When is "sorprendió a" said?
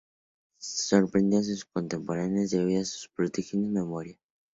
0.59-1.43